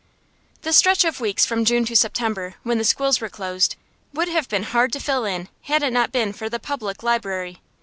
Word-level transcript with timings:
The 0.63 0.73
stretch 0.73 1.05
of 1.05 1.19
weeks 1.19 1.45
from 1.45 1.63
June 1.63 1.85
to 1.85 1.95
September, 1.95 2.55
when 2.63 2.79
the 2.79 2.83
schools 2.83 3.21
were 3.21 3.29
closed, 3.29 3.75
would 4.13 4.29
have 4.29 4.49
been 4.49 4.63
hard 4.63 4.91
to 4.93 4.99
fill 4.99 5.25
in 5.25 5.47
had 5.65 5.83
it 5.83 5.93
not 5.93 6.11
been 6.11 6.33
for 6.33 6.49
the 6.49 6.57
public 6.57 7.03
library. 7.03 7.61